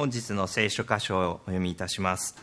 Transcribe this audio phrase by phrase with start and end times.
[0.00, 2.34] 本日の聖書箇所をお読みいたします。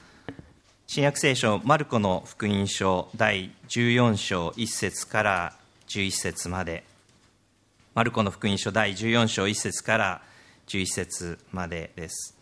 [0.85, 5.57] 新約聖書マルコの福音書第14章1節から
[5.87, 6.83] 11節まで。
[7.95, 10.21] マルコの福音書第14章1節から
[10.67, 12.37] 11節までです。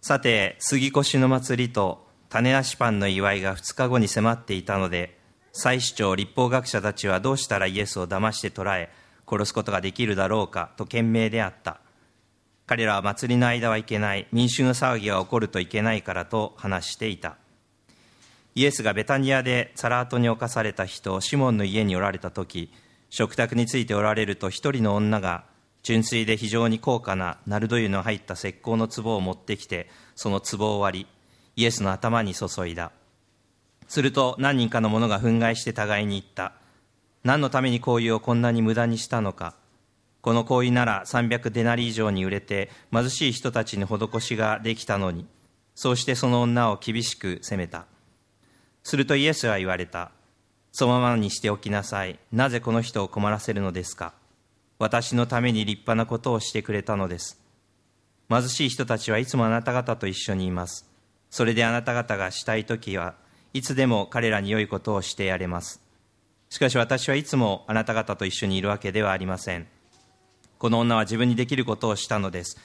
[0.00, 5.16] さて杉越の祭りと種なしパンの祝いが2日後に迫っていたので
[5.52, 8.90] 祭司長立法学者たちはどうしたらイエスを騙して捕らえ
[9.30, 11.81] 殺すことができるだろうかと懸命であった。
[12.72, 14.26] 彼らは祭りの間はいけない。
[14.32, 17.36] 民衆の騒ぎが起こるといけないからと話していた。
[18.54, 22.72] イエスがベタニアでサラートに侵された人シモンの家におられた時
[23.10, 25.44] 食卓についておられると一人の女が
[25.82, 31.06] 純粋で非常に高価なナルド油の入った石膏の壺を持ってきてその壺を割り
[31.56, 32.90] イエスの頭に注いだ。
[33.86, 36.54] すると何人かの者が憤慨して互いに言った。
[37.22, 39.60] 何のために香油をこんなに無駄にしたのか。
[40.22, 45.26] この行為なら300デナリ以上に売れて貧しい人たちに施しができたのに
[45.74, 47.86] そうしてその女を厳しく責めた。
[48.82, 50.12] するとイエスは言われた。
[50.70, 52.18] そのままにしておきなさい。
[52.32, 54.14] なぜこの人を困らせるのですか？
[54.78, 57.40] 私のために立派なことをしてくれたのです。
[58.28, 60.88] 貧しい人たちはいつもあなた方と一緒にいます。
[61.30, 63.14] それであなた方がしたい時は
[63.54, 65.80] いつでも彼らに良いことをしてやれます。
[66.48, 69.66] しかし私はいつもあなた方と一緒にいるわけではありません。
[70.62, 72.56] この女は自分にできることをしたのです。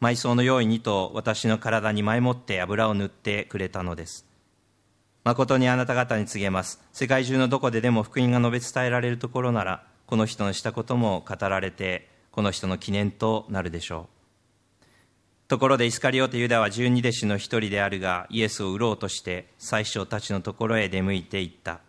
[0.00, 4.24] 埋葬の用意にと私の体に前もって油を塗ってくれたのです。
[5.24, 6.80] 誠にあなた方に告げます。
[6.92, 14.06] 世界中のどこででも福音が述べ伝えられるところならこの人のしたことも語られてこの人の記念となるでしょ
[14.78, 14.84] う。
[15.48, 21.80] ところでイスカリオテユダは十二弟子の一人であるがイエスを売ろうとして宰相たちのところへ出向いていった。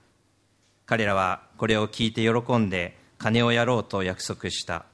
[0.87, 4.85] 彼らはこれを聞いて喜んで金をやろうと約束した。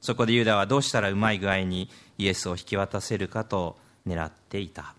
[0.00, 3.76] そこでユダはどうしたらうまい具合にイエスを引き渡せるかと
[4.06, 4.94] 狙っていた。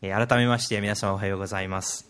[0.00, 2.08] 改めまして皆様おはようございます、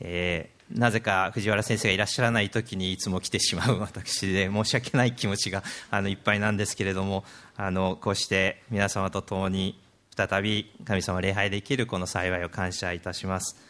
[0.00, 7.26] えー、なぜか藤原先生がいらっしゃらない時にいつも来てしまう 私で申し訳ない気持ちがあのいっぱいなんですけれども
[7.58, 9.78] あのこうして皆様と共に
[10.16, 13.65] 再び神様礼拝できるこの幸いを感謝いたします。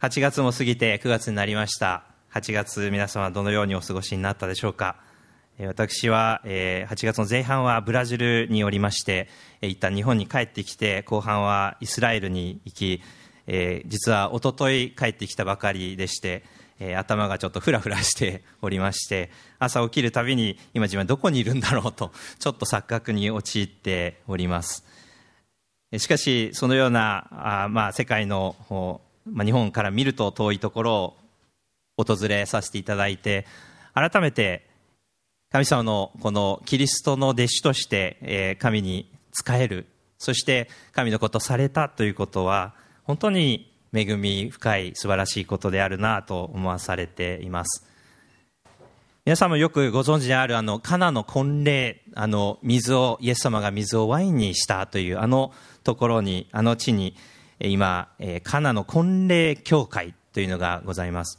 [0.00, 2.04] 8月も過ぎて9月になりました。
[2.32, 4.96] 8月皆様どのようにお過ごしになったでしょうか。
[5.58, 9.28] 私は8月の前半はブラジルにおりまして
[9.60, 13.02] 一旦日本に帰ってきて後半はイスラエルに行き
[13.84, 16.44] 実は一昨日帰ってきたばかりでして
[16.96, 24.82] 頭がちょっとフラフラして おりまして朝起きるたびに今自分はどこにいるんだろうとちょっと錯覚に陥っております。
[25.98, 31.16] しかしそのようなあ、まあ、世界のまあ、日本から見ると遠いところ
[31.96, 33.46] を訪れさせていただいて
[33.94, 34.70] 改めて
[35.50, 39.86] 神様のこのキリストの弟子として、え神に仕える。
[40.16, 47.84] そして神のことされたということは本当に恵み深い素晴らしいことであるなと思わされています。
[49.24, 55.52] 皆さんもよくご存知であるあのカナの婚礼あの水をイエス様が水をワインにしたというあの
[55.82, 57.16] ところにあの地に
[57.60, 58.08] 今、
[58.42, 61.38] カナの婚礼協会というのがございます。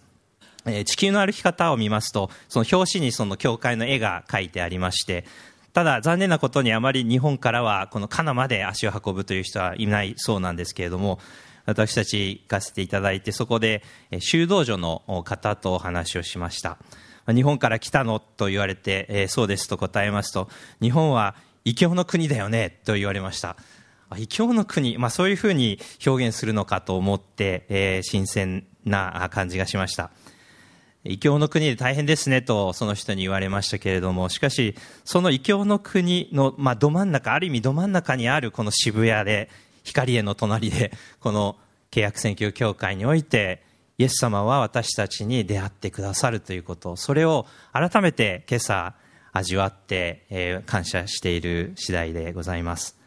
[0.86, 5.26] 地球の歩き方を見ますと、その表紙にその教会の絵が描いてありまして、
[5.74, 11.20] ただ残念なことにあまり日本からはこのカナまで足を運ぶという人はいないそうなんですけれども、
[11.66, 13.84] 私たち行かせていただいて、そこで
[14.20, 16.78] 修道女の方とお話をしました。
[17.28, 20.50] 日本から来たのと言われて、そうですと答えますと、
[20.82, 23.56] 日本は異教の国だよねと言われました。
[24.18, 30.12] 異教の国、まあ、そういうふうに表現するのかと思って、えー、新鮮な感じがしました。
[31.04, 39.50] 異教の国で大変ですねとその人に言われましたけれども、しかし、その異教の国の、まあ、ど真ん中、ある意味ど真ん中にあるこの渋谷で、
[39.84, 41.58] 光への隣で、この
[41.90, 43.64] 契約選挙協会において、
[43.98, 48.94] イエス様は私たちに出会ってくださるということ、それを改めて今朝
[49.34, 53.01] 味わって、え、感謝している次第でございます。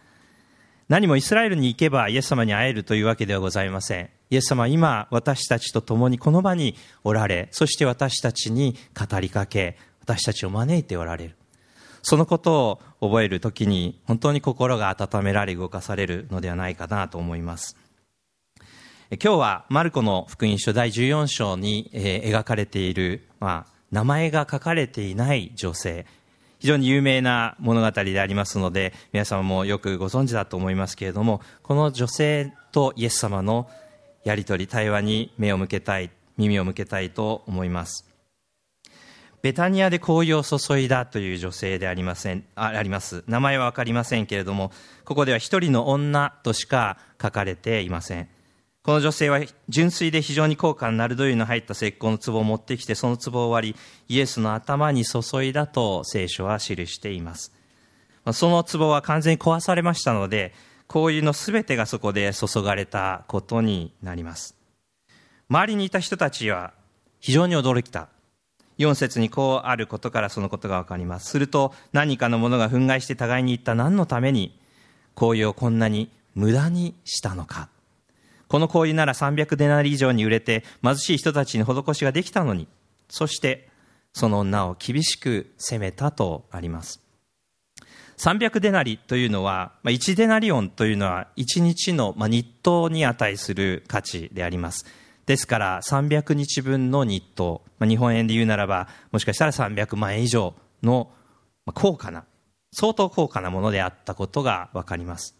[0.95, 4.11] 何もイスラエルに行けばイエス様に会えるというわけではございません。
[4.31, 11.37] イエス様は今私たちと共にこの場におられ、そして私たちに語りかけ、私たちを招いておられる。
[12.03, 17.77] そのことを覚えるときに本当に心が温められ動かされるのではないかなと思います。
[19.11, 26.07] 今日はマルコの福音書第14章に描かれている、まあ、名前が書かれていない女性、
[26.59, 33.69] 非常に有名な物語でありますので皆様もよくご存知だと思いますけれどもこの女性とイエス様の
[34.25, 38.11] やり取り対話に目を向けたい耳を向けたいと思います。
[39.43, 43.25] ベタニアで香油を注いだという女性でありませんああります。
[43.29, 44.73] 名前は分かりませんけれども
[45.05, 48.29] ここでは一人の女としか書かれていません。
[48.85, 49.41] この女性は
[49.71, 53.77] 純粋で非常に高価なナルド油の入った石膏の壺を持ってきてその壺を割り
[54.15, 57.53] イエスの頭に注いだと聖書は記しています
[58.35, 60.53] その壺は完全に壊されましたので
[60.87, 64.55] 香油のすべてがそこで注がれたことになります
[65.49, 66.75] 周りにいた人たちは
[67.21, 68.09] 非常に驚いた
[68.79, 71.31] 4節にこうあることからそのことがわかります。
[71.31, 74.59] すると何かのものが憤慨して互いに言った何のために
[75.15, 77.69] 香油をこんなに無駄にしたのか。
[78.49, 82.69] この香油なら300デナリ以上に売れて貧しい人たちに施しができたのに。
[83.09, 83.69] そして
[84.13, 87.01] その女を厳しく責めたとあります。
[88.17, 94.87] 300デナリというのは、1デナリオンというのは1日の日当に値する価値であります。
[95.27, 101.11] ですから300日分の日当、日本円で言うならばもしかしたら300万円以上の
[101.73, 102.25] 高価な
[102.73, 105.35] 相当高価なものであったことが分かります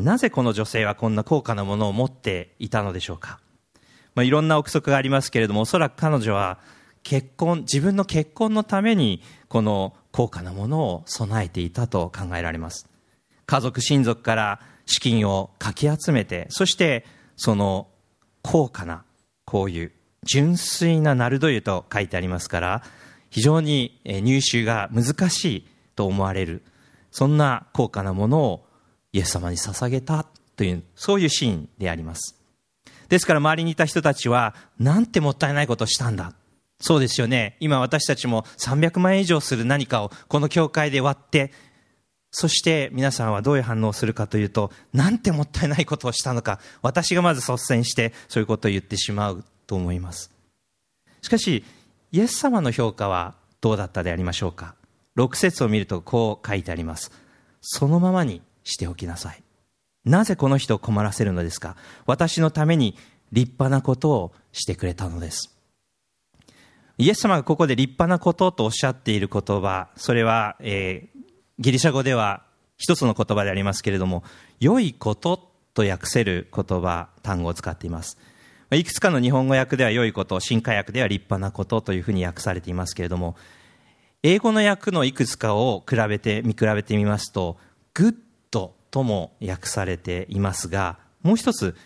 [0.00, 3.40] なぜこの女性はこんな高価なものを持っていたのでしょうか、
[4.14, 6.58] まあ、いろんな憶測がありますけれどもおそらく彼女は
[7.02, 12.88] 結婚自分の結婚のためにこの高価なものを備えていたと考えられます。
[13.46, 17.06] 家族親族から資金をかき集めてそして
[17.36, 17.88] その
[18.42, 19.04] 高価な
[19.46, 19.90] 香油、
[20.24, 22.82] 純粋なナルド油と書いてありますから、
[23.30, 26.62] 非常に入手が難しいと思われる、
[27.10, 28.66] そんな高価なものを
[29.12, 30.26] イエス様に捧げた
[30.56, 32.36] という、そういうシーンであります。
[33.08, 36.32] ですから周りにいた人たちは、なんてもったいないことをしたんだ。
[36.80, 37.56] そうですよね。
[37.60, 41.52] 今私たちも300万円以上する何かをこの教会で割って、
[42.30, 50.30] そして皆さんはどういう反応をするかというと、なんてもったいないことをしたのか、私がまず率先してそういうことを言ってしまうと思います。
[51.22, 51.64] しかし、
[52.12, 54.74] イエス様の評価はどうだったでありましょうか。
[55.16, 57.10] 6節を見るとこう書いてあります。
[57.60, 59.42] そのままにしておきなさい。
[60.04, 61.76] なぜこの人を困らせるのですか？
[62.06, 62.96] 私のために
[63.32, 65.56] 立派なことをしてくれたのです。
[66.98, 71.20] イエス様がここで立派なこととおっしゃっている言葉、それは、えー、
[71.58, 72.42] ギリシャ語では
[72.76, 74.24] 一つの言葉でありますけれども、
[74.58, 78.18] 良いことと訳せる言葉、単語を使っています。
[78.72, 83.36] いくつかの日本語訳では良いこと、新化訳では立派なことというふうに訳されていますけれども、
[84.22, 87.58] 英語の訳のいくつかを比べて、見比べてみますと、
[87.94, 91.76] good とも訳されていますが、もう一つ、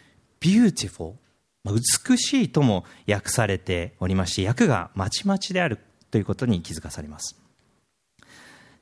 [0.40, 1.14] beautiful、
[1.64, 5.78] 美しいとも訳されておりまして、訳がまちまちである
[6.10, 7.36] ということに気づかされます。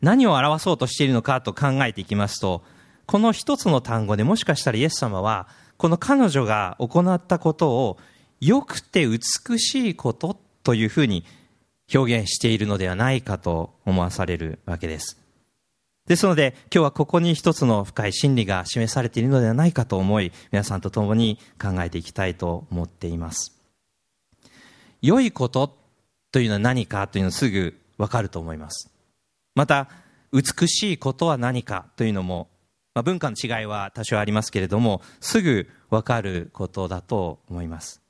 [0.01, 2.63] 何を表そうとしているのかと考えていきますと、
[3.07, 7.99] この一つの単語でもしかしたらイエス様は、この彼女が行ったことを、
[8.41, 11.25] 良くて美しいことというふうに
[11.95, 15.22] 表現しているのではないかと思わされるわけです。
[16.07, 23.53] ですので、今日はここに一つの深い真理が示されているのではないかと思い、皆さんと共に考えていきたいと思っています。
[25.01, 25.77] 良いこと
[26.33, 28.91] というのは何かというのすぐわかると思います。
[29.55, 29.89] また
[30.33, 32.49] 美しいことは何かというのも、
[32.95, 38.03] まあ、文化の違いは多少ありますけれどもすぐ分かることだと思います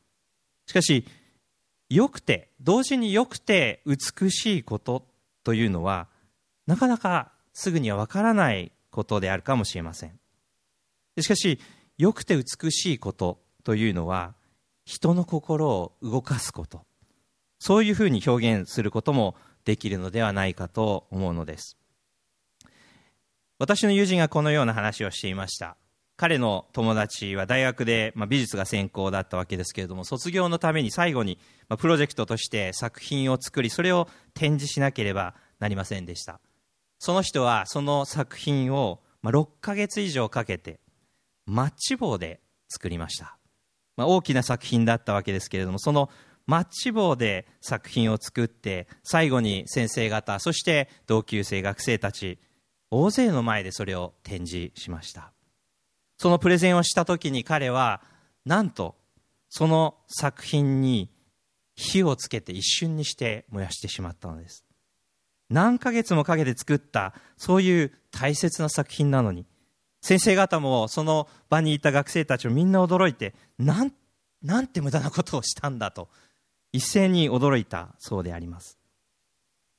[0.66, 1.04] しかし
[1.90, 5.04] 良くて同時に良くて美しいこと
[5.44, 6.06] というのは
[6.66, 10.18] なかなかすぐには分からないことであるかもしれません。
[11.20, 11.58] しかし
[11.98, 14.34] 良くて美しいことというのは
[14.84, 16.84] 人の心を動かすこと。
[17.58, 21.76] そういうふうに表現することもできるのではないかと思うのです。
[23.58, 25.76] 私の友人がこのような話をしていました。
[26.16, 36.40] 彼の友達は大学で、まあ、美術が専攻だったわけですけれども卒業のために最後に、まあ、プロジェクトとして作品を作りそれを展示しなければなりませんでした。
[37.04, 40.78] その人はその作品を、ま、6ヶ月以上かけて
[41.46, 43.36] マッチ棒で作りました、
[43.96, 46.10] まあ、大きな作品だったわけですけれどもその
[46.46, 52.38] マッチ棒で作品を作って最後に先生方そして同級生学生たち
[52.88, 55.32] 大勢の前でそれを展示しました。
[56.18, 58.00] そのプレゼンをした時に彼は
[58.44, 58.94] なんと
[59.48, 61.10] その作品に
[61.74, 64.64] 火をつけて一瞬にして燃やしてしまったのです。
[65.52, 69.46] 何ヶ月もかけて作ったそういう大切な作品なのに。
[70.00, 73.92] 先生方もその場にいた学生たちもみんな驚いてなん
[74.42, 76.08] なんて無駄なことをしたんだと
[76.72, 78.78] 一斉に驚いたそうであります。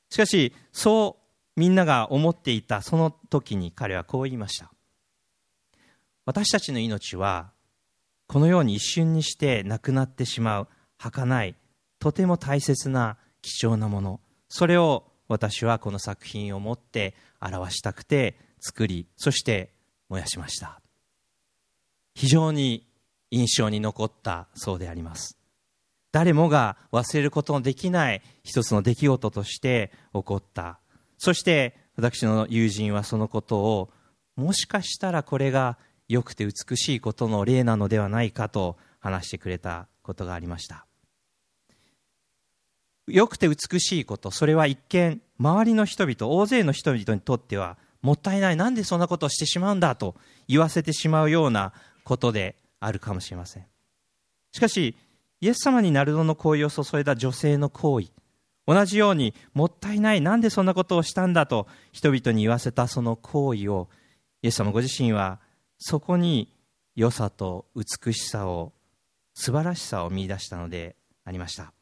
[0.10, 4.72] しかしそうみんなが思っていたその時に彼はこう言いました。
[6.26, 7.52] 私たちの命は
[8.28, 11.56] このように一瞬にしてなくなってしまう儚い
[12.00, 14.20] とても大切な貴重なもの。
[14.48, 19.74] それを私はこの作品をもって表したくて作りそして
[20.10, 20.82] 燃やしました。
[22.16, 22.88] 非常に
[23.32, 25.38] 印象に残ったそうであります。
[26.12, 30.80] 誰もが忘れることのできない一つの出来事として起こった。
[31.18, 33.90] そして私の友人はそのことを
[34.36, 35.78] もしかしたらこれが
[36.08, 40.86] 良くて美しいことの例なのではないかと話してくれたことがありました。
[43.08, 48.56] 良くて美しいことそれは一見周りの人々大勢の人々にとってはもったいない。
[48.56, 50.16] なんでそんなことをしてしまうんだと
[50.48, 53.66] 言わせてしまうようなことであるかもしれません。
[54.52, 54.96] しかし
[55.42, 58.08] イエス様にナルドの香油を注いだ女性の行為
[58.68, 60.22] 同じようにもったいない。
[60.22, 63.90] なんでそんなことをしたんだと人々に言わせたその行為を
[64.42, 65.40] イエス様ご自身は
[65.78, 66.50] そこに
[66.96, 68.74] 良さと美しさを
[69.34, 70.96] 素晴らしさを見出したので
[71.26, 71.74] ありました。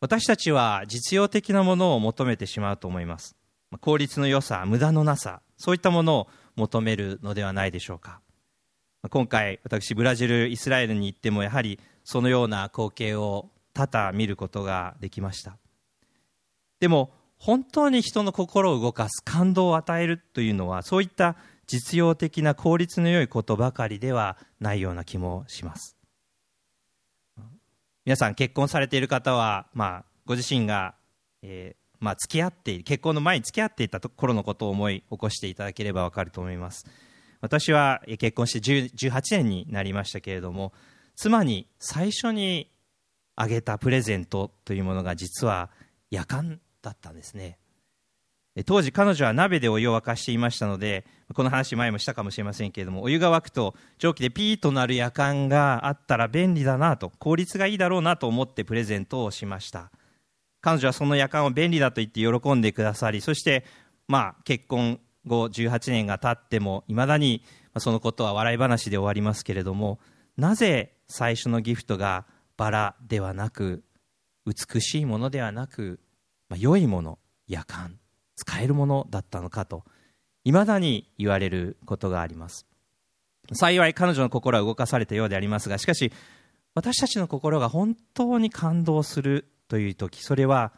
[0.00, 3.36] 私たちは実用的なものを求めてしまうと思います。
[3.80, 8.20] 効率の良さ無駄のなさそういったものを求めるのではないでしょうか。
[9.10, 15.56] 今回私ブラジルイスラエルに行ってもやはりそのような光景を多々見ることができました。
[16.80, 21.36] でも本当に人の心を動かす感動を与えるというのはそういった
[21.66, 25.96] 実用的な効率の良いことばかりではないような気もします。
[28.06, 30.94] 皆さん結婚されている方は、まあ、ご自身が、
[31.42, 36.86] えーまあ、付き合って結婚の前に付き合っていた頃のことを思い起こしていただければわかると思います。
[37.40, 40.72] 私は結婚して18年になりましたけれども
[41.16, 42.70] 妻に最初に
[43.34, 45.70] あげたプレゼントというものが実は
[46.10, 47.58] 夜間だったんですね。
[48.64, 59.90] 当時彼女は鍋でお湯を沸かしていましたのでこの話前もしたかもしれませんけれどもお湯が沸くと蒸気でピーとなる夜間があったら便利だなと効率がいいだろうなと思ってプレゼントをしました。
[60.66, 63.64] 彼女はその夜間を便利だと言って喜んでくださりそして
[64.08, 67.44] まあ結婚後18年が経ってもいまだに
[67.78, 70.00] そのことは笑い話で終わりますけれども
[70.36, 73.84] なぜ最初のギフトがバラではなく
[74.44, 76.00] 美しいものではなく、
[76.48, 77.98] まあ、良いもの夜間。
[78.36, 79.84] 使えるものだったのかと
[80.44, 82.66] いまだに言われることがあります。
[83.52, 86.12] 幸い彼女の心は動かされたようでありますがしかし
[86.74, 90.72] 私たちの心が本当に感動するという時それは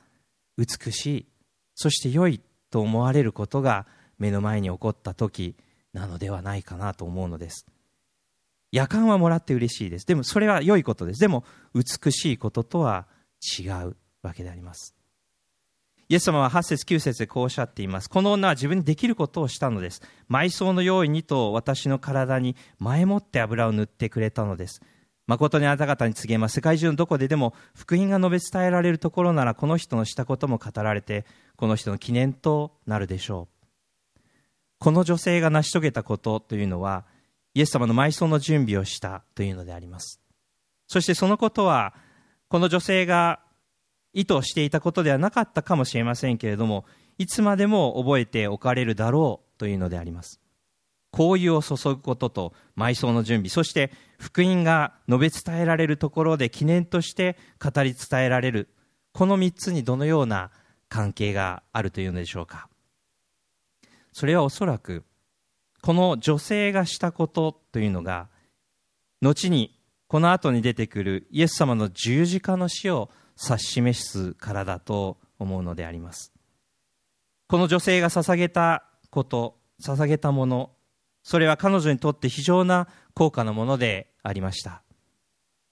[0.59, 1.27] 美しい
[1.75, 3.87] そして良いと思われることが
[4.19, 5.57] 目の前に起こった時
[5.93, 7.67] なのではないかなと思うのです。
[8.73, 10.07] 夜間はもらって嬉しいです。
[10.07, 11.21] でもそれは良いことです。
[11.21, 13.07] でも美しいこととは
[13.59, 14.95] 違うわけであります。
[16.11, 18.09] イエス様は8節9節でこうおっしゃっています。
[18.09, 20.01] この女は自分にできることをしたのです。
[20.31, 24.81] 埋葬の用意にと私の体に前もって油を塗ってくれたのです。
[25.27, 26.55] 誠にあなた方に告げます。
[26.55, 34.21] 世界中のどこででも福音が述べ伝えられるところならこの人のしたことも語られて、この人の記念となるでしょう。
[34.79, 37.05] この女性が成し遂げたことというのは、
[37.53, 40.23] イエス様の埋葬の準備をしたというのであります。
[40.87, 41.93] そしてそのことは、
[42.49, 43.41] この女性が
[44.13, 46.85] 意図していたことではなかったかもしれませんけれども
[47.19, 50.41] いつまでも覚えておかれるだろうというのであります。
[51.11, 58.69] 香油を注ぐことと埋葬の準備そして福音が述べ伝えられるところで記念として語り伝えられる
[59.13, 60.51] この3つにどのような
[60.89, 62.69] 関係があるというのでしょうか。
[64.13, 65.05] それはおそらく
[65.81, 68.29] この女性がしたことというのが
[69.23, 76.33] 後にこの後に出てくるイエス様の十字架の死を指し示すからだと思うのであります。
[77.47, 80.73] この女性が捧げたこと捧げたもの
[81.23, 84.83] それは彼女にとって非常な高価なものでありました。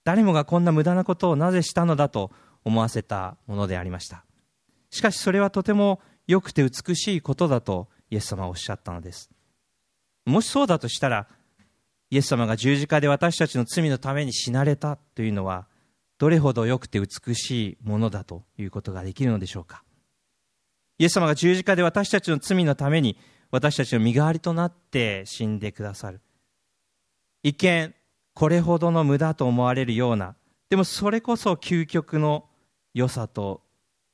[0.03, 2.31] 誰もがこんな無駄なことをなぜしたのだと
[2.63, 4.23] 思わせたものでありました。
[4.89, 9.29] しかしそれはとても良くて美しいことだとイエス様はおっしゃったのです。
[10.25, 11.27] もしそうだとしたら
[12.09, 15.67] イエス様が十字架で私たちの罪のために死なれたというのは
[16.17, 19.83] どれほど良くて美しいものだということができるのでしょうか？
[20.97, 23.17] イエス様が十字架で私たちの罪のために
[23.51, 26.21] 私たちの身代わりとなって死んでくださる。
[27.43, 27.93] 一見
[28.33, 30.35] これほどの無駄と思われるような。
[30.69, 32.45] でもそれこそ究極の
[32.93, 33.61] 良さと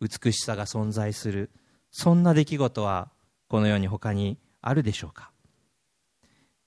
[0.02, 1.52] 美しさが存在する。
[1.90, 3.12] そんな出来事は
[3.48, 5.32] この世に他にあるでしょうか？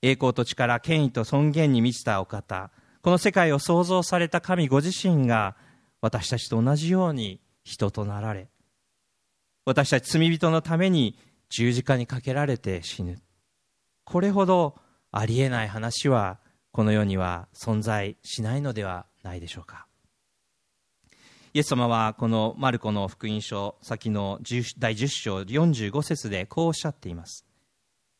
[0.01, 2.71] 栄光と力権威と尊厳に満ちたお方。
[3.07, 5.55] この世界を創造された神ご自身が
[6.01, 8.49] 私たちと同じように人となられ
[9.63, 13.21] 私たち罪人のために十字架にかけられて死ぬ。
[14.03, 14.75] これほど
[15.09, 16.39] ありえない話は
[16.73, 19.87] この世には存在しないのではないでしょうか。
[21.53, 24.37] イエス様はこのマルコの福音書先の
[24.79, 27.45] 第10章45節でこうおっしゃっています。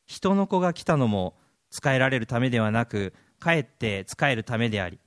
[0.05, 1.35] 人の子が来たのも
[1.71, 4.99] 使えられるためではなくかえって使えるためであり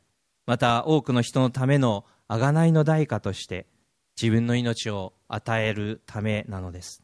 [0.46, 3.66] また多くの人のための贖いの代価として
[4.20, 7.02] 自分の命を与えるためなのです。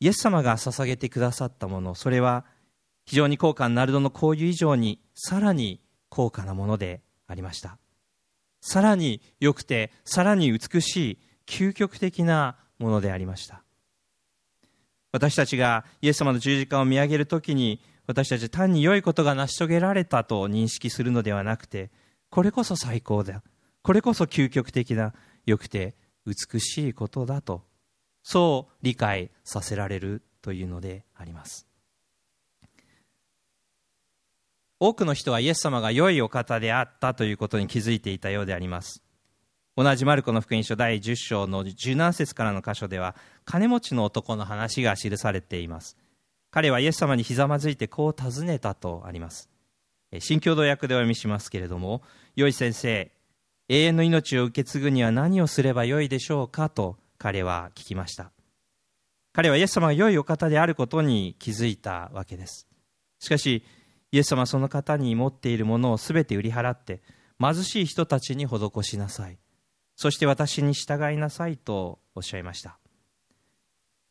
[0.00, 2.44] イエス様が捧げてくださったものそれは
[3.06, 7.78] 非常に高価なナルドの香油以上にさらに高価なものでありました。
[8.60, 13.62] さらに良くてさらに美しい究極的なものでありました。
[15.12, 21.90] 私たちがイエス様の十字架を見上げるときに私たち単に良いことが成し遂げられたと認識するのではなくて
[22.30, 23.42] これこそ最高だ。
[23.82, 25.94] これこそ究極的な良くて
[26.26, 27.62] 美しいことだと
[28.22, 31.66] そう理解させられるというのであります。
[34.78, 39.02] 多くの人はイエス様が良いお方であったということに気づいていたようであります。
[39.76, 45.96] 同じマルコの福音書第10章の17節からの箇所では金持ちの男の話が記されています。
[46.56, 49.50] 彼はイエス様にひざまずいてこう尋ねたとあります。
[50.20, 52.00] 新共同訳でお読みしますけれども
[52.34, 53.12] 良い先生
[53.68, 58.32] 永遠の命を受け継ぐには何をすればよいでしょうかと彼は聞きました。
[59.34, 62.66] 彼はイエス様が良いお方であることに気づいたわけです。
[63.18, 63.62] しかし
[64.10, 67.02] イエス様はその方に持っているものを全て売り払って
[67.38, 69.38] 貧しい人たちに施しなさい。
[69.94, 72.78] そして私に従いなさいとおっしゃいました。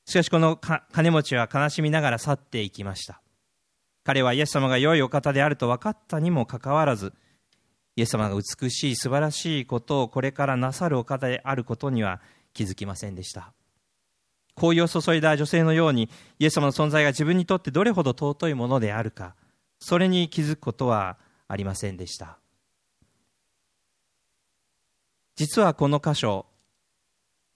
[0.06, 3.22] しかしこの金持ちは悲しみながら去っていきました。
[4.04, 7.14] 彼はイエス様が良いお方であると分かったにもかかわらず
[7.96, 12.22] イエス様が美しい素晴らしいことをこれからなさるお方であることには
[12.54, 13.54] 気づきませんでした。
[14.56, 16.10] 紅葉を注いだ女性のように
[16.40, 19.36] イエス様の存在が自分にとってどれほど尊いものであるか
[19.80, 22.38] それに気づくことはありませんでした。
[25.36, 26.46] 実はこの箇所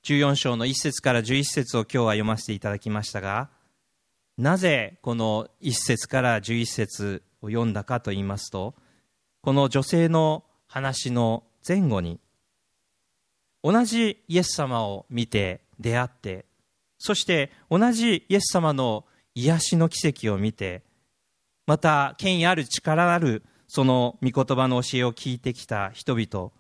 [0.04, 3.50] 14章の1節から11節を今日は読ませていただきましたが
[4.38, 8.74] なぜこの1節から11節を読んだかと言いますと
[9.42, 12.20] この女性の話の前後に
[13.64, 16.46] 同じイエス様を見て出会って
[16.98, 20.84] そして同じイエス様の癒しの奇跡を見て
[21.68, 26.52] また権威ある力あるその御言葉の教えを聞いてきた人々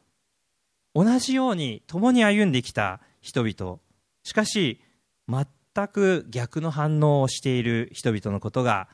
[0.93, 3.79] 同じように共に歩んできた人々。
[4.23, 4.81] しかし
[5.27, 8.89] 全く逆の反応をしている人々のことが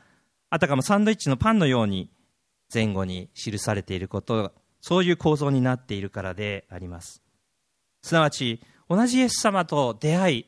[0.49, 2.09] あたかもサンドイッチのパンのように
[2.73, 7.21] 前後に記されていることそういう構造になっているからであります。
[8.03, 10.45] すなわち同じイエス様と出会い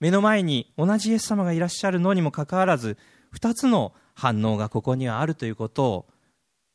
[0.00, 2.98] 目の前に同じイエス様がいらっしゃるのにもかかわらず
[3.34, 6.06] 2つの反応がここにはあるということを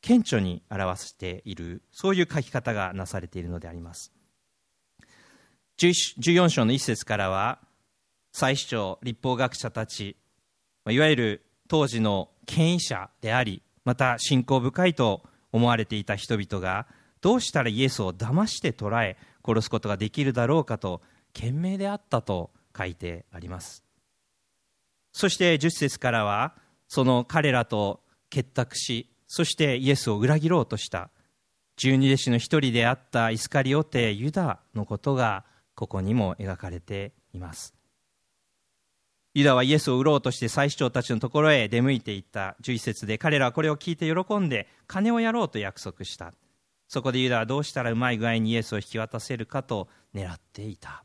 [0.02, 4.12] 顕著に表しているそういう書き方がなされているのであります。
[5.88, 7.58] 14章の一節からは
[8.32, 10.16] 祭司長立法学者たち
[10.88, 16.86] いわゆる当時の権威者でありまた信仰深いと思われていた人々が
[17.20, 19.16] どうしたらイエスを騙して捕らえ
[19.46, 21.00] 殺すことができるだろうかと
[21.32, 23.84] 懸命であったと書いてあります。
[25.12, 26.54] そして10節からは
[26.88, 31.10] その彼らと結託しそしてイエスを裏切ろうとした。
[31.76, 35.44] 十二弟子の一人であったイスカリオテユダのことが
[35.74, 37.74] ここにも描かれています。
[39.34, 46.32] ユダはイエスを売ろうとして祭司長たちのところへ出向いていった11節で彼らはこれを聞いて喜んで金をやろうと約束した。
[46.86, 51.04] そこでユダはどうしたらうまい具合にイエスを引き渡せるかと狙っていた。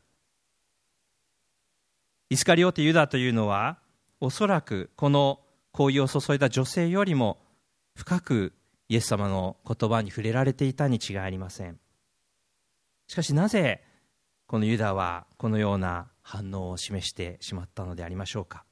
[2.28, 3.78] イスカリオテユダというのは
[4.20, 5.40] おそらくこの
[5.72, 7.42] 香油を注いだ女性よりも
[7.96, 8.52] 深く
[8.88, 11.80] イエス様の言葉に触れられていたに違いありません。
[13.08, 13.82] しかしなぜ
[14.50, 18.64] このユダはこのような反応を示してしまったのでありましょうか。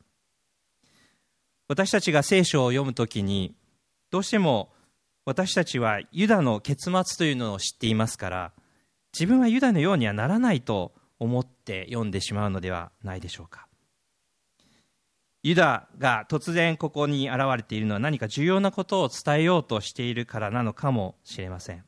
[1.68, 3.54] 私たちが聖書を読むときに
[4.10, 4.72] どうしても
[5.24, 8.52] 私たちはユダの結末というのを知っていますから
[9.12, 13.68] 自分はユダのようにはならないと思って読んでしまうのではないでしょうか。
[15.44, 21.87] ユダが突然ここに現れているのは何か重要なことを伝えようとしているからなのかもしれません。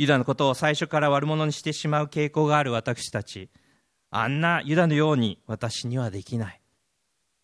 [0.00, 3.50] ユダのことを最初から悪者にしてしまう傾向がある私たち
[4.10, 6.60] あんなユダのように私にはできない。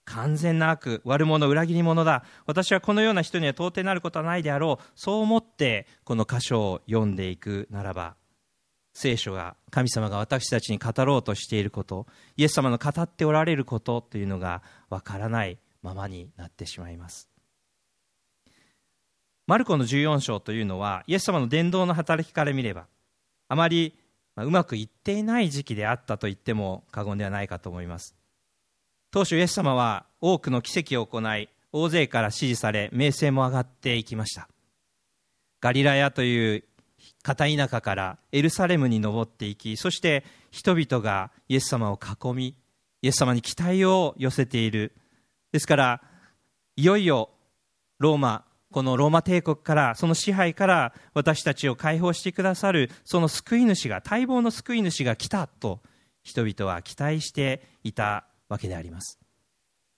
[0.06, 2.24] 完全な悪、悪者、裏切り者だ。
[2.46, 4.84] 私はこのような人には到底なることはないであろう。
[4.94, 8.16] そう思ってこの箇所を読んでいくならば、
[8.94, 12.06] 聖書が、神様が私たちに語ろうとしていること、
[12.38, 17.28] イエス様の語っておられることというのがわからないままになってしまいます。
[19.46, 22.86] マルコの14章というのはイエス様の伝道の働きから見れば
[23.48, 23.94] あまり
[24.36, 28.14] うまくいっていない時期であったと言っても過言ではないかと思います。
[29.10, 34.48] 当初イエス様は多くの奇跡を行い大勢から支持され名声も上がっていきました。
[35.60, 36.64] ガリラヤという
[37.22, 42.54] 片田舎からエルサレムに登っていきそして人々がイエス様を囲み
[43.00, 44.92] イエス様に期待を寄せている。
[45.52, 46.02] ですから
[46.74, 47.30] いよいよ
[47.98, 48.44] ローマ
[48.76, 55.80] このローマ帝国からその支配から私たちを解放してくださるその救い主が待望の救い主が来たと
[56.22, 59.18] 人々は期待していたわけであります。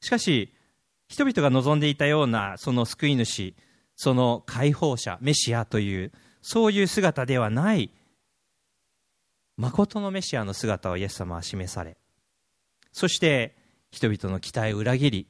[0.01, 0.55] しかし
[1.09, 3.57] 人々が望んでいたようなその救い主
[3.97, 7.91] その解放者メシアというそういう姿ではない
[9.57, 11.97] 誠のメシアの姿をイエス様は示され
[12.93, 13.57] そして
[13.91, 15.29] 人々の期待を裏切り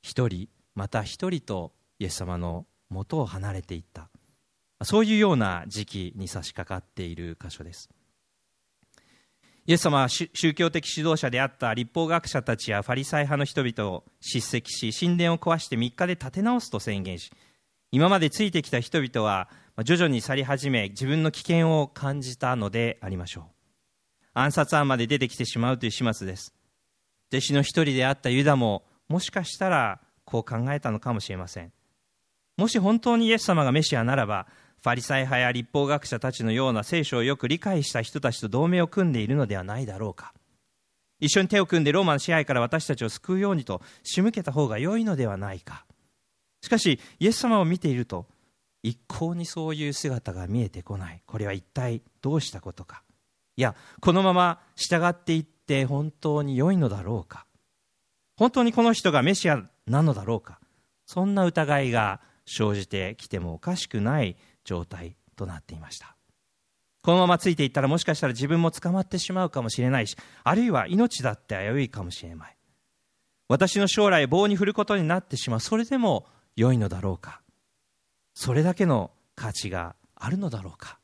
[0.00, 4.10] 一人また一人とイエス様の元を離れていった。
[4.82, 7.90] そういうような時期に差し掛かっている箇所です。
[9.66, 17.30] イエス様は宗教的指導者であった立法学者たちやファリサイ派の人々を叱責し神殿を壊して3日で建て直すと宣言し
[17.92, 19.48] 今までついてきた人々は
[19.84, 23.44] 徐々に去り始め自分の危険を感じたのでありましょう。
[24.32, 26.54] 暗殺案まで出てきてしまうという始末です。
[27.32, 31.72] 弟子の一人であったユダももしかしたらこう考えたのかもしれません。
[32.60, 34.46] もし本当にイエス様がメシアならば
[34.82, 40.34] ファリサイ派や立法学者たちのような聖書をよく理解した人たちと同盟を組んでいるのではないだろうか。
[41.20, 45.86] 一緒に手を組んでローマの支配から私たちを救うようにと仕向けた方が良いのではないか。
[46.60, 48.26] しかしイエス様を見ていると
[48.82, 51.22] 一向にそういう姿が見えてこない。
[51.24, 53.02] これは一体どうしたことか。
[53.56, 57.46] いやこのまま従っていって本当に良いのだろうか。
[58.36, 60.60] 本当にこの人がメシアなのだろうか。
[61.06, 66.16] そんな疑いが生じてきてもおかしくない状態となっていました。
[67.02, 72.56] このままついていったらもしかしたら自分も捕まってしまうかもしれないしあるいは命だって危ういかもしれない。
[73.48, 75.60] 私の将来棒に振ることになってしまう。
[75.60, 76.26] それでも
[76.56, 77.40] 良いのだろうか。
[78.34, 80.98] それだけの価値があるのだろうか。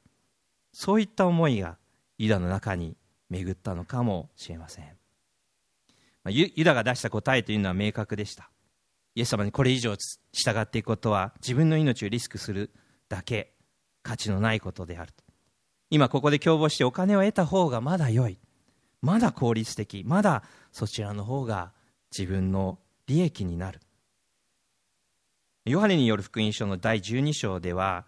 [0.73, 1.79] そういった思いが
[2.19, 2.97] ユダの中に
[3.31, 4.97] 巡ったのかもしれません。
[6.29, 8.51] ユダが出した答えというのは明確でした。
[9.17, 9.97] イエス様にこれ以上
[10.33, 12.71] 従っていくことは自分の命をリスクする
[13.09, 13.55] だけ
[14.05, 15.13] 価値のないことである
[15.89, 18.39] 今ここで共謀してお金を得た方がまだ良い。
[19.03, 20.03] まだ効率的。
[20.05, 21.73] まだそちらの方が
[22.17, 23.81] 自分の利益になる。
[25.65, 28.07] ヨハネによる福音書の第12章では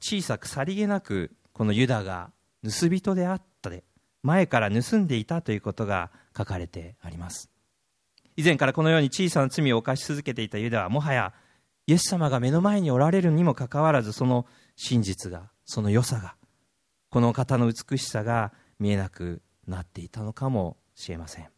[0.00, 2.30] 小さくさりげなくこのユダが
[2.62, 3.82] 盗人であったで
[4.22, 7.50] 前から盗んでいたということが書かれてあります。
[8.36, 11.32] 以前からこのように小さな罪を犯し続けていたユダはもはや
[11.86, 16.34] イエス様が目の前におられるにもかかわらずその真実がその良さが
[17.10, 21.48] この方の美しさが見えなくなっていたのかもしれません。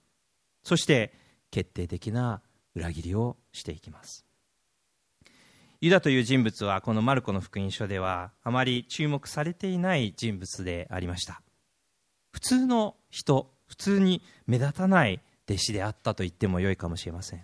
[0.63, 1.13] そして
[1.51, 2.43] 決定的な
[2.75, 4.25] 裏切りをしていきます。
[5.81, 11.43] ユダという人物はこのマルコの福音書ではあまり注目されていない人物でありました。
[12.33, 17.43] 普通の人普通に目立たない弟子であったと言ってもよいかもしれません。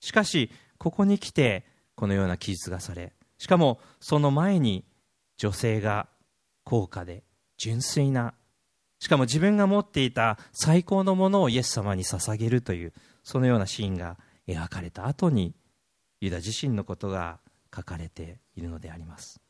[0.00, 4.84] しかしここに来てこのような記述がされしかもその前に
[5.36, 6.08] 女性が
[6.64, 7.22] 高価で
[7.56, 8.34] 純粋な
[8.98, 15.54] しかも自分が持っていた最高のものをイエス様に捧げるというそのようなシーンが描かれた後に
[16.20, 17.40] ユダ自身のことが
[17.74, 19.40] 書かれているのであります。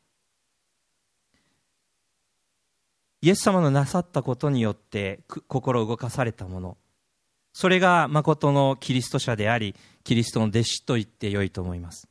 [3.22, 6.76] イエス様のなさったことによって心動かされたもの
[7.56, 12.06] それが誠のキリスト者でありキリストの弟子と言ってよいと思います。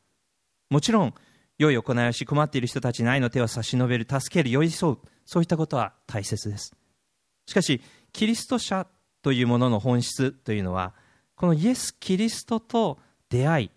[0.72, 1.14] もちろん
[1.60, 6.76] 良い行いをし困っている人たちに愛の手を差し伸べる助ける寄り添うそういったことは大切です。
[7.46, 7.80] しかし
[8.12, 8.88] キリスト者
[9.22, 10.96] というものの本質というのは
[11.36, 12.98] このイエス・キリストと
[13.30, 13.72] 出会い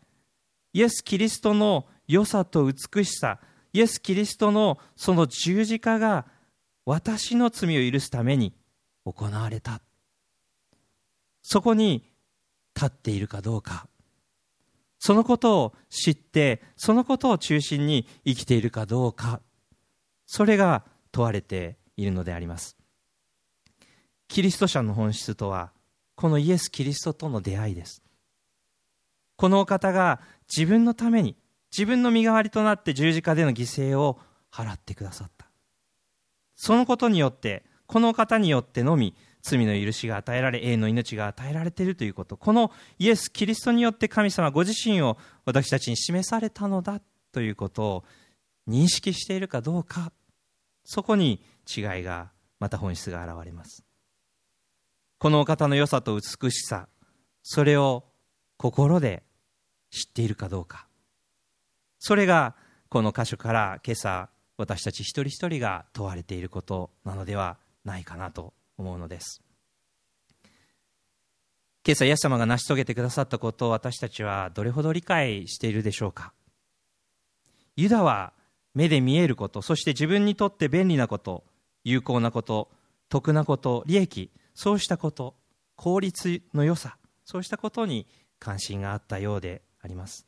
[0.72, 3.40] イエス・キリストの良さと美しさ
[3.74, 6.24] イエス・キリストのその十字架が
[6.86, 8.54] 私の罪を許すために
[9.04, 9.82] 行われた。
[11.50, 12.04] そこに
[12.74, 13.88] 立っているかどうか。
[14.98, 19.40] そのことを知ってそのことを中心に生きているかどうか。
[20.26, 22.76] それが問われているのであります。
[24.28, 25.72] キリスト者の本質とは
[26.16, 28.02] このイエス・キリストとの出会いです。
[29.36, 30.20] このお方が
[30.54, 31.34] 自分のために
[31.72, 34.20] 自分の身代わりとなって十字架での犠牲を
[34.52, 35.48] 払ってくださった。
[36.56, 39.16] そのことによってこの方によってのみ
[39.56, 47.00] 罪の許しが与えられ永遠の命が与えられているということこのイエス・キリストによって神様ご自身を私たちに示されたのだ
[47.32, 48.04] ということを
[48.68, 50.12] 認識しているかどうか
[50.84, 52.30] そこに違いが
[52.60, 53.84] また本質が現れます
[55.18, 56.88] このお方の良さと美しさ
[57.42, 58.04] それを
[58.58, 59.22] 心で
[59.90, 60.86] 知っているかどうか。
[61.98, 62.54] それが
[62.88, 69.42] この箇所から今朝私たち一人一人が問われていることなのではないかなと思うのです。
[71.84, 76.32] 今朝イエス様が成し遂げてくださったことを私たちはどれほど理解しているでしょうか？
[77.76, 78.32] ユダは
[78.74, 81.44] 目で見えることそして自分にとって便利なこと
[81.84, 82.70] 有効なこと
[83.08, 85.34] 得なこと利益そうしたこと
[85.76, 88.06] 効率の良さそうしたことに
[88.38, 90.26] 関心があったようであります。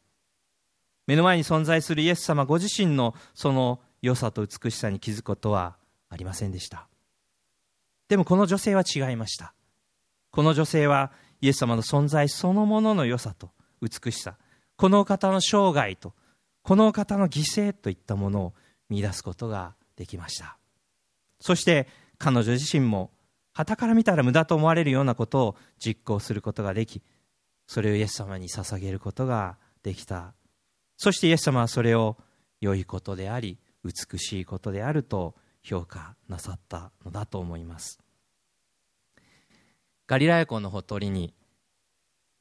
[1.07, 5.77] 目の前に存在するイエス様ご自身のその良さと美しさに気づくことは
[6.09, 6.90] ありませんでした。
[8.11, 9.55] でもこの女性は違いました。
[10.33, 14.37] この女性はイエス様の存在そのものの良さと美しさ
[14.77, 16.13] この方の生涯と
[16.63, 18.55] この方の犠牲といったものを
[18.89, 20.59] 見出すことができました。
[21.41, 21.87] そして
[22.19, 23.13] 彼女自身も
[23.55, 27.03] 傍から見たら無駄と思われるようなことを実行することができ
[27.69, 30.35] それをイエス様に捧げることができた。
[30.97, 32.17] そしてイエス様はそれを
[32.61, 38.00] 良いことであり美しいことであると評価なさったのだと思います。
[40.11, 41.35] ガリラヤ湖のほとりに、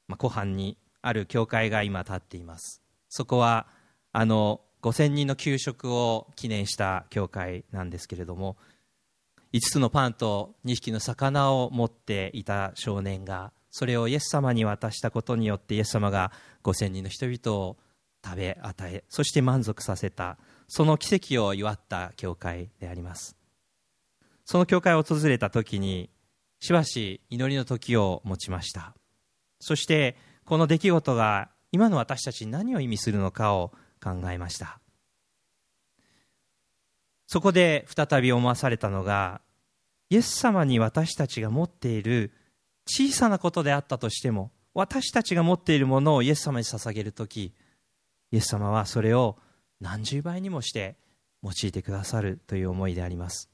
[0.08, 2.82] まあ、湖畔にある教会が今立っています。
[3.08, 3.68] そこは
[4.10, 8.56] あの5000人の給食を記念した教会なんですけれども
[9.52, 16.32] 5つのパンと2匹の魚を持っていた少年がそれをイエス様に渡したことによってイエス様が
[16.64, 17.76] 5000人の人々を
[18.24, 23.36] 食べ与えそして満足させたその奇跡を祝った教会であります。
[24.44, 26.10] その教会を訪れた時に
[26.60, 28.94] しばし祈りの時を持ちました。
[29.60, 34.80] そしてこの出来事が今の私たちに何を意味するのかを考えました。
[37.26, 39.40] そこで再び思わされたのが
[40.10, 42.32] イエス様に私たちが持っている
[42.86, 47.54] 小さなことであったとしても私たちが持っているものをイエス様に捧げる時
[48.32, 49.38] イエス様はそれを
[49.80, 50.96] 何十倍にもして
[51.42, 53.49] 用いてくださるという思いであります。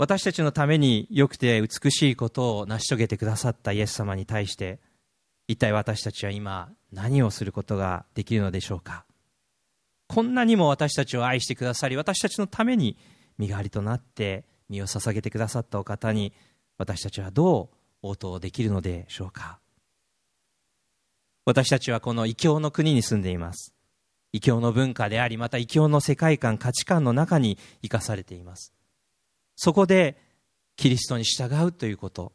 [0.00, 4.80] 私たちのために良くて美しいことを成し遂げてくださったイエス様に対して
[5.46, 9.04] 一体私たちは今何をすることができるのでしょうか。
[10.06, 12.96] こんなにも私たちを愛してくださり私たちのために
[13.36, 16.32] 身代わりとなって身を捧げてくださったお方に
[16.78, 17.68] 私たちはど
[18.02, 19.58] う応答できるのでしょうか。
[21.44, 23.74] 私たちはこの異教の国に住んでいます。
[24.32, 28.72] 異教の文化でありまた異教の世界観価値観の中に生かされています。
[29.62, 30.16] そこで
[30.76, 32.32] キリストに従うということ。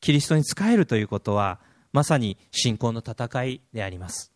[0.00, 1.58] キリストに仕えるということは
[1.92, 4.32] まさに信仰の戦いであります。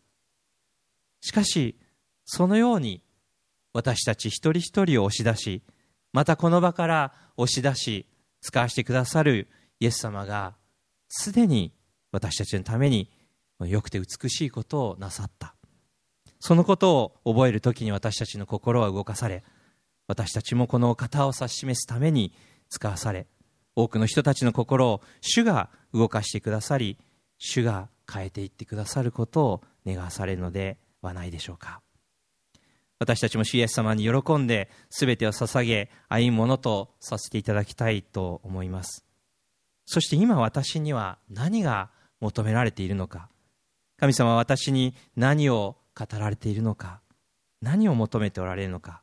[1.21, 1.77] しかし
[2.25, 3.01] そのように
[3.71, 5.61] 私たち一人一人を押し出し
[6.11, 8.05] またこの場から押し出し
[8.41, 9.47] 使わせてくださる
[9.79, 10.55] イエス様が
[11.07, 11.71] すでに
[12.11, 13.09] 私たちのために
[13.61, 15.55] 良くて美しいことをなさった。
[16.41, 19.45] そのことを覚える時に私たちの心は動かされ
[20.07, 22.33] 私たちもこの方を指し示すために
[22.69, 23.27] 使わされ
[23.75, 26.97] 多くの人たちの心を主が動かしてくださり
[27.37, 31.81] 主が変えていってくださることを願わされるのではないでしょうか。
[32.99, 39.05] 私たちも主イエス様に喜んで全てを捧げ歩むものとさせていただきたいと思います。
[39.85, 43.29] そして今私には何が求められているのか。
[43.97, 47.01] 神様は私に何を語られているのか。
[47.61, 49.01] 何を求めておられるのか。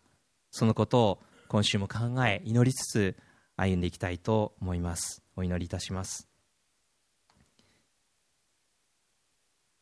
[0.57, 3.17] そのことを今週も考え祈りつつ
[3.57, 5.21] 歩んでいきたいと思います。
[5.35, 6.29] お祈りいたします。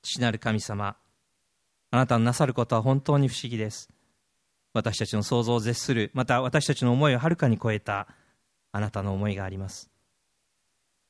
[0.00, 0.96] 父なる神様
[1.90, 3.90] あなたのなさることは本当に不思議です。
[4.72, 8.08] 私たちの想像を絶するまた私たちの思いをはるかに超えた
[8.72, 9.90] あなたの思いがあります。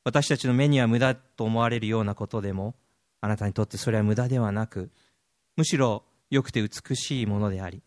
[0.02, 2.74] 私たちの目には無駄と思われるようなことでも
[3.20, 4.90] あなたにとってそれは無駄ではなく
[5.54, 7.80] むしろ良くて美しいものであり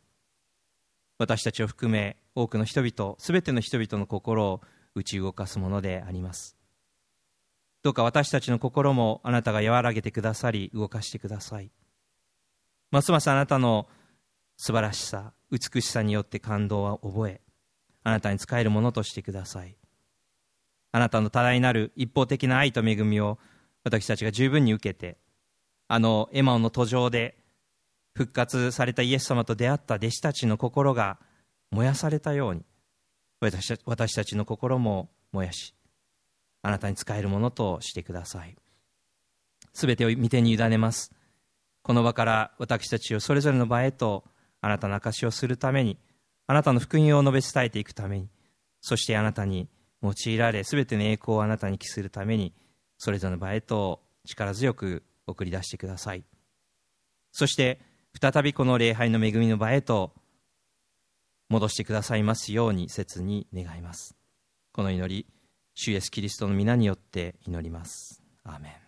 [1.17, 4.61] 私たちを含め多くの人々すべての人々の心を
[4.95, 6.57] 打ち動かすものであります。
[7.83, 11.71] どうか私たちの心もあなたが和らげてくださり動かしてください。
[12.91, 13.87] ますますあなたの
[14.57, 17.41] 素晴らしさ美しさによって感動を覚え
[18.03, 19.77] あなたに仕えるものとしてください。
[20.91, 23.37] あなたの多大なる一方的な愛と恵みを
[23.83, 25.17] 私たちが十分に受けて
[25.87, 27.37] あのエマオの途上で
[28.15, 31.19] 復活されたイエス様と出会った弟子たちの心が
[31.71, 32.63] 燃やされたように
[33.85, 35.75] 私たちの心も燃やし
[36.61, 38.55] あなたに仕えるものとしてください。
[39.73, 41.11] すべてを見てに委ねます。
[41.83, 44.23] この場から私たちをそれぞれの場へと
[44.61, 45.99] あなたの証しをするために
[46.47, 48.29] あなたの福音を述べ伝えていくために
[48.81, 49.67] そしてあなたに
[50.01, 52.53] 用いられすべての栄光をあなたに帰するために
[52.97, 56.23] それぞれの場へと力強く送り出してください。
[57.31, 57.79] そして
[58.19, 60.13] 再びこの礼拝の恵みの場へと
[61.49, 64.15] 戻してくださいますように切に願います。
[64.71, 65.27] この祈り
[65.73, 68.23] 主イエスキリストの皆によって祈ります。
[68.43, 68.84] アーメン。